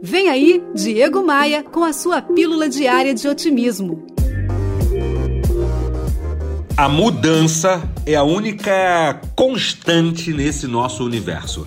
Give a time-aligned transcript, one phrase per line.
[0.00, 4.06] Vem aí, Diego Maia, com a sua pílula diária de otimismo.
[6.76, 11.66] A mudança é a única constante nesse nosso universo.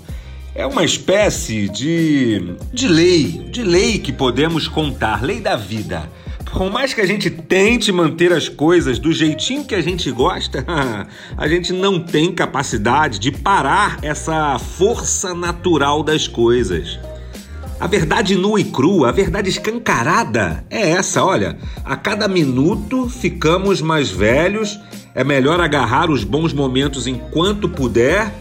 [0.56, 6.10] É uma espécie de, de lei, de lei que podemos contar, lei da vida.
[6.54, 10.66] Por mais que a gente tente manter as coisas do jeitinho que a gente gosta,
[11.36, 16.98] a gente não tem capacidade de parar essa força natural das coisas.
[17.82, 21.58] A verdade nua e crua, a verdade escancarada é essa, olha.
[21.84, 24.80] A cada minuto ficamos mais velhos,
[25.16, 28.32] é melhor agarrar os bons momentos enquanto puder,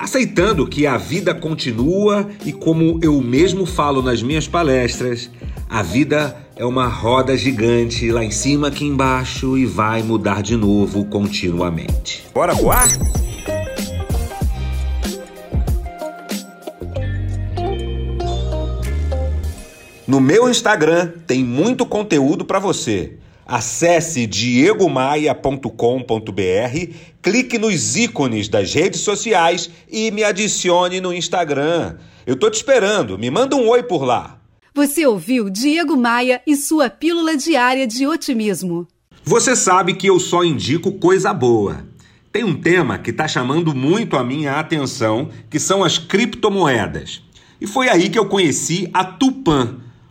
[0.00, 5.30] aceitando que a vida continua e, como eu mesmo falo nas minhas palestras,
[5.70, 10.56] a vida é uma roda gigante lá em cima, aqui embaixo e vai mudar de
[10.56, 12.26] novo continuamente.
[12.34, 12.88] Bora voar?
[20.08, 23.18] No meu Instagram tem muito conteúdo para você.
[23.46, 31.96] Acesse diegomaia.com.br, clique nos ícones das redes sociais e me adicione no Instagram.
[32.26, 34.40] Eu tô te esperando, me manda um oi por lá.
[34.74, 38.88] Você ouviu Diego Maia e sua pílula diária de otimismo.
[39.22, 41.86] Você sabe que eu só indico coisa boa.
[42.32, 47.22] Tem um tema que está chamando muito a minha atenção, que são as criptomoedas.
[47.60, 49.86] E foi aí que eu conheci a Tupan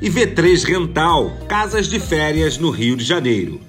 [0.00, 3.60] e V3 Rental, casas de férias no Rio de Janeiro.